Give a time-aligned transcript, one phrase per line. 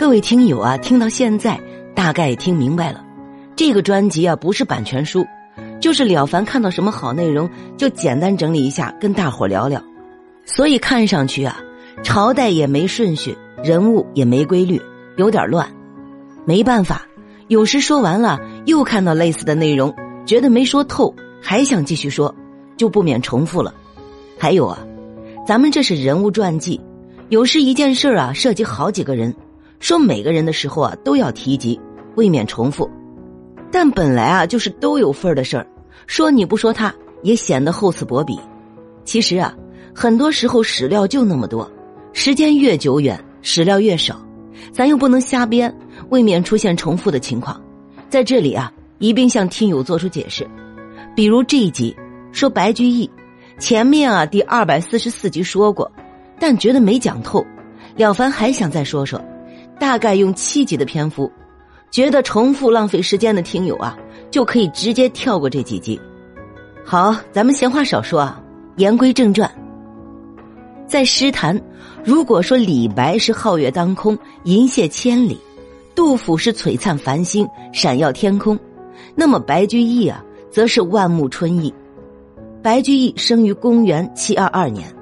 [0.00, 1.60] 各位听友啊，听到现在
[1.94, 3.04] 大概听明白了，
[3.54, 5.26] 这个专辑啊不是版权书，
[5.78, 7.46] 就是了凡看到什么好内容
[7.76, 9.84] 就简单整理一下，跟大伙聊聊。
[10.46, 11.60] 所以看上去啊，
[12.02, 14.80] 朝代也没顺序，人物也没规律，
[15.18, 15.70] 有点乱。
[16.46, 17.02] 没办法，
[17.48, 19.94] 有时说完了又看到类似的内容，
[20.24, 22.34] 觉得没说透，还想继续说，
[22.78, 23.74] 就不免重复了。
[24.38, 24.78] 还有啊，
[25.46, 26.80] 咱们这是人物传记，
[27.28, 29.36] 有时一件事啊涉及好几个人。
[29.80, 31.80] 说每个人的时候啊，都要提及，
[32.14, 32.88] 未免重复。
[33.72, 35.66] 但本来啊，就是都有份儿的事儿，
[36.06, 38.38] 说你不说他，也显得厚此薄彼。
[39.04, 39.54] 其实啊，
[39.94, 41.68] 很多时候史料就那么多，
[42.12, 44.20] 时间越久远，史料越少，
[44.70, 45.74] 咱又不能瞎编，
[46.10, 47.60] 未免出现重复的情况。
[48.08, 50.46] 在这里啊，一并向听友做出解释。
[51.16, 51.96] 比如这一集
[52.32, 53.10] 说白居易，
[53.58, 55.90] 前面啊第二百四十四集说过，
[56.38, 57.46] 但觉得没讲透，
[57.96, 59.18] 了凡还想再说说。
[59.80, 61.32] 大概用七集的篇幅，
[61.90, 63.96] 觉得重复浪费时间的听友啊，
[64.30, 65.98] 就可以直接跳过这几集。
[66.84, 68.42] 好，咱们闲话少说啊，
[68.76, 69.50] 言归正传。
[70.86, 71.58] 在诗坛，
[72.04, 75.40] 如果说李白是皓月当空、银泻千里，
[75.94, 78.58] 杜甫是璀璨繁星、闪耀天空，
[79.14, 81.72] 那么白居易啊，则是万木春意。
[82.62, 84.94] 白居易生于公元七二二年，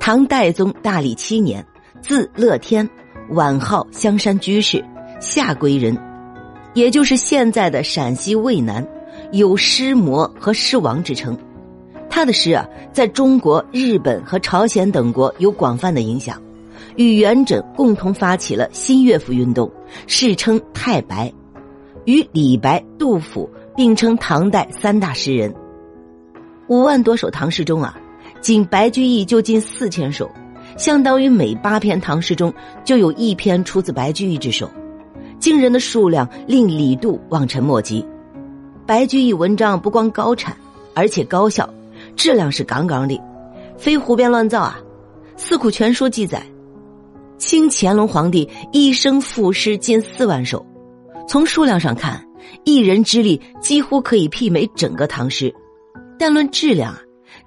[0.00, 1.64] 唐代宗大历七年，
[2.02, 2.88] 字乐天。
[3.30, 4.82] 晚号香山居士，
[5.20, 5.96] 下归人，
[6.72, 8.86] 也就是现在的陕西渭南，
[9.32, 11.36] 有诗魔和诗王之称。
[12.08, 16.40] 他的诗啊，在中国、日本和朝鲜等国有广泛的影响，
[16.96, 19.70] 与元稹共同发起了新乐府运动，
[20.06, 21.30] 世称太白，
[22.06, 25.54] 与李白、杜甫并称唐代三大诗人。
[26.68, 27.94] 五万多首唐诗中啊，
[28.40, 30.30] 仅白居易就近四千首。
[30.78, 34.70] 相当于每八篇唐诗中就有一篇出自白居易之手，
[35.40, 38.06] 惊人的数量令李杜望尘莫及。
[38.86, 40.56] 白居易文章不光高产，
[40.94, 41.68] 而且高效，
[42.14, 43.20] 质量是杠杠的，
[43.76, 44.78] 非胡编乱造啊！
[45.36, 46.40] 《四库全书》记载，
[47.38, 50.64] 清乾隆皇帝一生赋诗近四万首，
[51.26, 52.24] 从数量上看，
[52.64, 55.52] 一人之力几乎可以媲美整个唐诗。
[56.16, 57.00] 但论质量啊，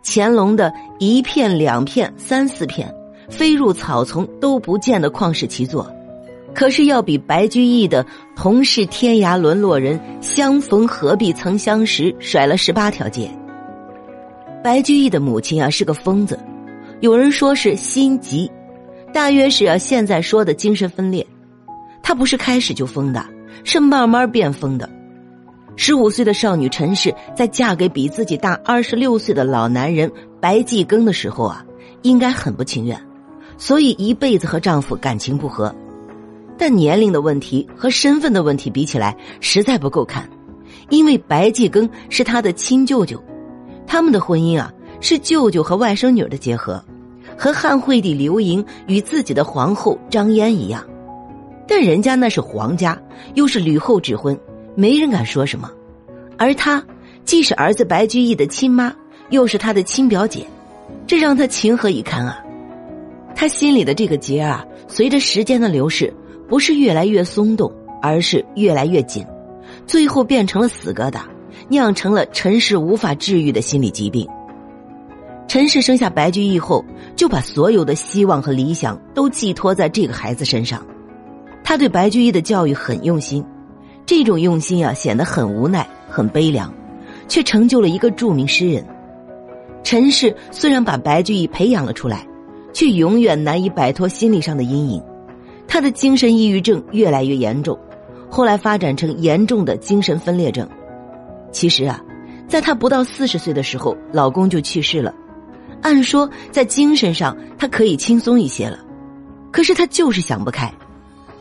[0.03, 2.93] 乾隆的一片、两片、三四片。
[3.31, 5.89] 飞入草丛都不见的旷世奇作，
[6.53, 8.05] 可是要比白居易的
[8.35, 13.31] “同是天涯沦落人，相逢何必曾相识”甩了十八条街。
[14.63, 16.37] 白居易的母亲啊是个疯子，
[16.99, 18.51] 有人说是心急，
[19.11, 21.25] 大约是啊现在说的精神分裂。
[22.03, 23.25] 她不是开始就疯的，
[23.63, 24.87] 是慢慢变疯的。
[25.77, 31.65] 十五岁的少女陈氏在嫁给比自己大二十六岁的老男人白继庚的时候啊，
[32.01, 33.01] 应该很不情愿。
[33.61, 35.73] 所以一辈子和丈夫感情不和，
[36.57, 40.27] 但年龄的问题和身份的问题比起来实在不够看，
[40.89, 43.23] 因为白继庚是他的亲舅舅，
[43.85, 46.83] 他们的婚姻啊是舅舅和外甥女的结合，
[47.37, 50.83] 和汉惠帝刘盈与自己的皇后张嫣一样，
[51.67, 52.99] 但人家那是皇家，
[53.35, 54.35] 又是吕后之婚，
[54.73, 55.69] 没人敢说什么，
[56.35, 56.83] 而他
[57.25, 58.91] 既是儿子白居易的亲妈，
[59.29, 60.47] 又是他的亲表姐，
[61.05, 62.43] 这让他情何以堪啊！
[63.41, 66.13] 他心里的这个结啊，随着时间的流逝，
[66.47, 69.25] 不是越来越松动，而是越来越紧，
[69.87, 71.21] 最后变成了死疙瘩，
[71.67, 74.27] 酿成了陈氏无法治愈的心理疾病。
[75.47, 76.85] 陈氏生下白居易后，
[77.15, 80.85] 就把所有的希望和理想都寄托在这个孩子身上。
[81.63, 83.43] 他对白居易的教育很用心，
[84.05, 86.71] 这种用心啊，显得很无奈、很悲凉，
[87.27, 88.85] 却成就了一个著名诗人。
[89.81, 92.23] 陈氏虽然把白居易培养了出来。
[92.73, 95.03] 却永远难以摆脱心理上的阴影，
[95.67, 97.77] 她的精神抑郁症越来越严重，
[98.29, 100.67] 后来发展成严重的精神分裂症。
[101.51, 102.01] 其实啊，
[102.47, 105.13] 在她不到四十岁的时候，老公就去世了。
[105.81, 108.79] 按说在精神上她可以轻松一些了，
[109.51, 110.71] 可是她就是想不开。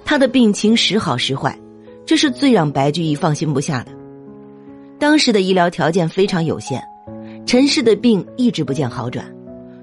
[0.05, 1.57] 她的病情时好时坏，
[2.05, 3.93] 这是最让白居易放心不下的。
[4.99, 6.83] 当时的医疗条件非常有限，
[7.47, 9.25] 陈氏的病一直不见好转。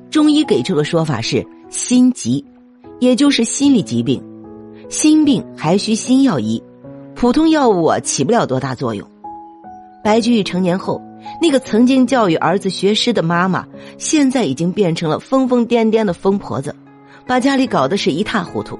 [0.09, 2.43] 中医给出的说法是心疾，
[2.99, 4.23] 也就是心理疾病。
[4.89, 6.63] 心病还需心药医，
[7.13, 9.05] 普通药物啊起不了多大作用。
[10.01, 11.01] 白居易成年后，
[11.41, 13.67] 那个曾经教育儿子学诗的妈妈，
[13.97, 16.73] 现在已经变成了疯疯癫癫的疯婆子，
[17.25, 18.79] 把家里搞得是一塌糊涂。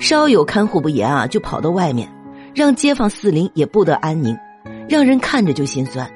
[0.00, 2.12] 稍有看护不严啊，就跑到外面，
[2.52, 4.36] 让街坊四邻也不得安宁，
[4.88, 6.10] 让人看着就心酸。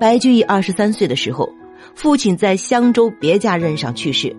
[0.00, 1.48] 白居易二十三岁的时候。
[1.94, 4.34] 父亲在襄州别家任上去世，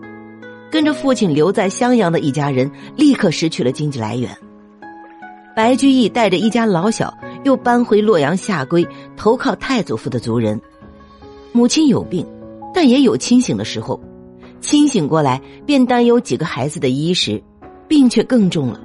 [0.72, 4.30] 跟着父亲留在襄阳的一家人立刻失去了经济来源。
[5.56, 7.14] 白居易带着一家老小
[7.44, 10.60] 又搬回洛阳下归，投靠太祖父的族人。
[11.52, 12.26] 母亲有病，
[12.74, 14.00] 但也有清醒的时候。
[14.60, 17.44] 清醒过来，便担忧几个孩子的衣食，
[17.88, 18.80] 病却更重了。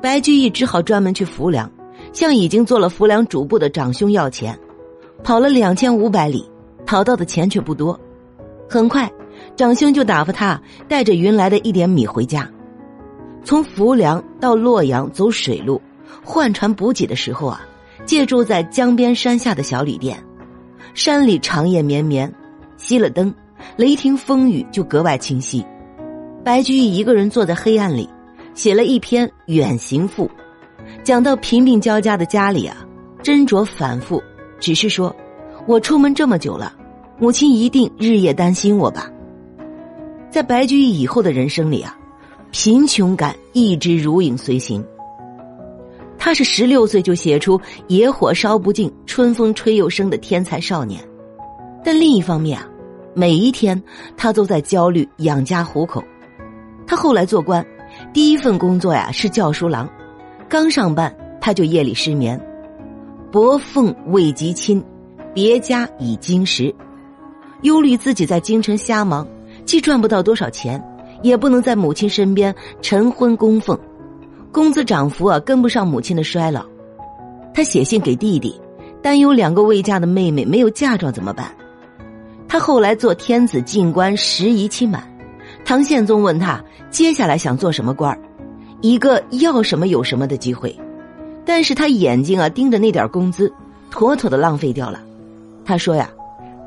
[0.00, 1.70] 白居易只好专门去浮梁，
[2.12, 4.56] 向已经做了浮梁主簿的长兄要钱，
[5.24, 6.49] 跑了两千五百里，
[6.90, 7.96] 讨到的钱却不多。
[8.68, 9.08] 很快，
[9.54, 12.50] 长兄就打发他带着云来的一点米回家。
[13.44, 15.80] 从浮梁到洛阳走水路，
[16.24, 17.60] 换船补给的时候啊，
[18.04, 20.20] 借住在江边山下的小旅店。
[20.92, 22.34] 山里长夜绵绵，
[22.76, 23.32] 熄了灯。
[23.76, 25.64] 雷霆风雨就格外清晰。
[26.42, 28.08] 白居易一个人坐在黑暗里，
[28.52, 30.26] 写了一篇《远行赋》，
[31.04, 32.78] 讲到贫病交加的家里啊，
[33.22, 34.20] 斟酌反复，
[34.58, 35.14] 只是说
[35.68, 36.72] ：“我出门这么久了，
[37.20, 39.08] 母亲一定日夜担心我吧。”
[40.30, 41.96] 在白居易以后的人生里啊，
[42.50, 44.84] 贫穷感一直如影随形。
[46.18, 51.02] 他是十六岁就写出“野火烧不尽，春风吹又生”的天才少年，
[51.84, 52.66] 但另一方面啊。
[53.12, 53.82] 每一天，
[54.16, 56.02] 他都在焦虑养家糊口。
[56.86, 57.64] 他后来做官，
[58.12, 59.88] 第一份工作呀是教书郎。
[60.48, 62.40] 刚上班，他就夜里失眠。
[63.32, 64.82] 薄凤未及亲，
[65.34, 66.72] 别家已经时。
[67.62, 69.26] 忧虑自己在京城瞎忙，
[69.64, 70.82] 既赚不到多少钱，
[71.22, 73.78] 也不能在母亲身边晨昏供奉，
[74.50, 76.64] 工资涨幅啊跟不上母亲的衰老。
[77.52, 78.58] 他写信给弟弟，
[79.02, 81.50] 担忧两个未嫁的妹妹没有嫁妆怎么办。
[82.48, 85.02] 他后来做天子进官，时移期满。
[85.64, 88.18] 唐宪宗问他接下来想做什么官
[88.80, 90.74] 一个要什么有什么的机会。
[91.44, 93.52] 但是他眼睛啊盯着那点工资，
[93.90, 95.00] 妥妥的浪费掉了。
[95.64, 96.10] 他说呀：“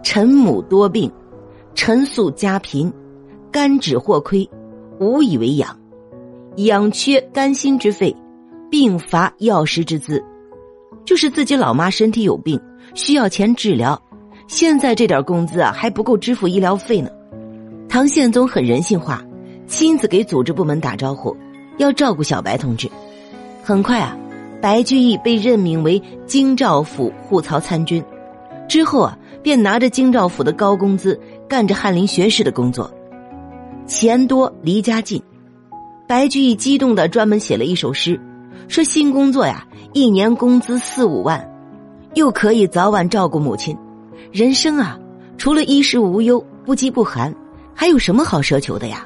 [0.03, 1.11] 臣母多病，
[1.73, 2.91] 臣素家贫，
[3.49, 4.47] 肝脂或亏，
[4.99, 5.75] 无以为养，
[6.57, 8.15] 养缺肝心之肺，
[8.69, 10.23] 病乏药食之资，
[11.05, 12.59] 就是自己老妈身体有病，
[12.93, 13.99] 需要钱治疗。”
[14.45, 17.09] 现在这点工资啊还不够支付医疗费呢。
[17.87, 19.23] 唐宪宗很人性化，
[19.67, 21.35] 亲自给组织部门打招呼，
[21.77, 22.89] 要照顾小白同志。
[23.63, 24.17] 很快啊，
[24.61, 28.03] 白居易被任命为京兆府护曹参军，
[28.67, 32.89] 之后啊便拿着京兆府的高工资，干着翰林学士的工作，
[33.85, 35.21] 钱多离家近。
[36.07, 38.19] 白居易激动的专门写了一首诗，
[38.67, 41.47] 说新工作呀，一年工资四五万，
[42.13, 43.77] 又可以早晚照顾母亲。
[44.31, 44.97] 人生啊，
[45.37, 47.33] 除了衣食无忧、不饥不寒，
[47.73, 49.05] 还有什么好奢求的呀？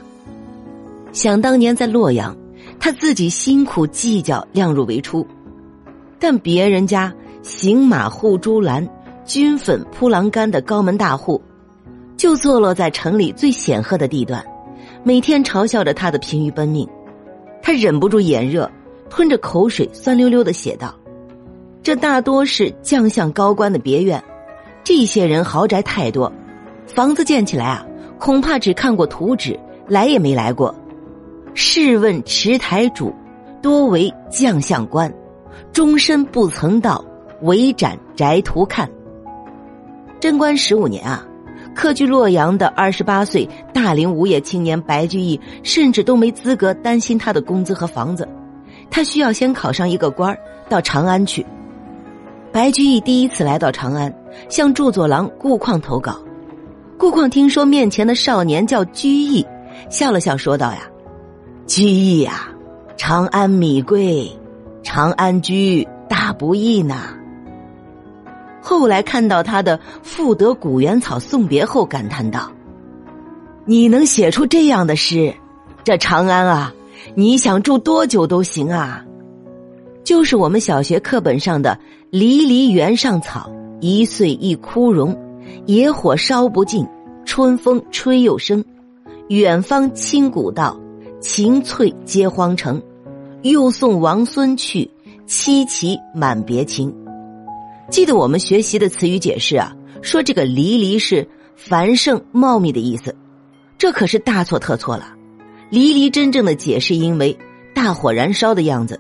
[1.12, 2.36] 想当年在洛阳，
[2.80, 5.26] 他自己辛苦计较、量入为出，
[6.20, 8.88] 但别人家行马护猪栏、
[9.28, 11.42] 军粉铺栏杆的高门大户，
[12.16, 14.42] 就坐落在城里最显赫的地段，
[15.04, 16.88] 每天嘲笑着他的疲于奔命。
[17.62, 18.72] 他忍不住眼热，
[19.10, 20.96] 吞着口水，酸溜溜的写道
[21.84, 24.24] ：“这大多是将相高官的别院。”
[24.82, 26.32] 这些人豪宅太多，
[26.86, 27.86] 房子建起来啊，
[28.18, 29.60] 恐怕只看过图纸，
[29.90, 30.74] 来也没来过。
[31.54, 33.14] 试问池台主，
[33.62, 35.14] 多为将相官，
[35.74, 37.04] 终身不曾到，
[37.42, 38.90] 围展宅图看。
[40.20, 41.26] 贞观十五年啊，
[41.76, 48.28] 客居洛阳的二十八岁大龄无业青年白居易，甚至都没资格担心他的工资和房子，
[48.90, 51.46] 他需要先考上一个官儿到长安去。
[52.52, 54.12] 白居易第一次来到长安，
[54.50, 56.18] 向著作郎顾况投稿。
[56.98, 59.46] 顾况听说面前的少年叫居易，
[59.90, 60.80] 笑了笑说道：“呀，
[61.68, 62.48] 居易呀，
[62.96, 64.28] 长安米贵，
[64.82, 66.96] 长安居大不易呢。”
[68.70, 72.52] 后来看到他的《赋得古原草送别》后，感叹道
[73.64, 75.34] ：“你能写出这样的诗，
[75.86, 76.74] 这长安啊，
[77.16, 79.06] 你想住多久都行啊。”
[80.04, 81.80] 就是我们小学课本上的
[82.12, 85.18] “离离原上草，一岁一枯荣。
[85.66, 86.86] 野火烧不尽，
[87.24, 88.62] 春风吹又生。
[89.30, 90.78] 远方清古道，
[91.22, 92.82] 晴翠接荒城。
[93.44, 94.92] 又送王孙去，
[95.26, 96.94] 凄凄满别情。”
[97.90, 103.16] 记得我们学习的词语解释啊，说这个“离离”是繁盛茂密的意思，
[103.78, 105.14] 这可是大错特错了。
[105.72, 107.38] “离离”真正的解释因为
[107.74, 109.00] 大火燃烧的样子。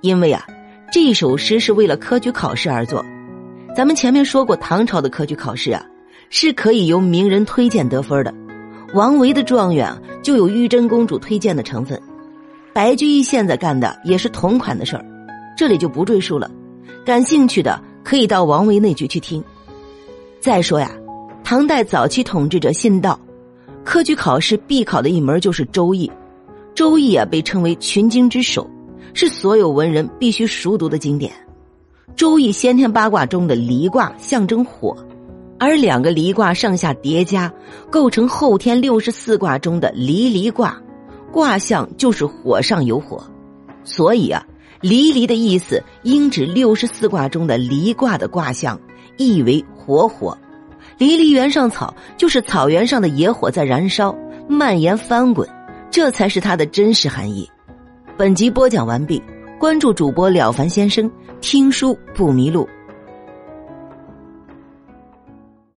[0.00, 0.46] 因为啊，
[0.90, 3.04] 这首诗是为了科举考试而作。
[3.76, 5.84] 咱们前面说过，唐朝的科举考试啊，
[6.30, 8.32] 是可以由名人推荐得分的。
[8.94, 12.00] 王维的状元就有玉真公主推荐的成分。
[12.72, 15.04] 白居易现在干的也是同款的事儿，
[15.56, 16.50] 这里就不赘述了。
[17.04, 19.42] 感兴趣的可以到王维那句去听。
[20.38, 20.92] 再说呀，
[21.42, 23.18] 唐代早期统治者信道，
[23.82, 26.06] 科举考试必考的一门就是《周易》，
[26.72, 28.70] 《周易》啊被称为群经之首，
[29.12, 31.32] 是所有文人必须熟读的经典。
[32.14, 34.96] 《周易》先天八卦中的离卦象征火，
[35.58, 37.52] 而两个离卦上下叠加，
[37.90, 40.80] 构成后天六十四卦中的离离卦，
[41.32, 43.20] 卦象就是火上有火，
[43.82, 44.46] 所以啊，
[44.80, 48.78] 离离的意思应指六十四卦中的离卦的卦象，
[49.16, 50.36] 意为火火。
[50.98, 54.16] 离离原上草，就是草原上的野火在燃烧、
[54.48, 55.48] 蔓延、翻滚，
[55.90, 57.48] 这才是它的真实含义。
[58.16, 59.22] 本集播讲完毕，
[59.58, 62.66] 关注主播了凡先生，听书不迷路。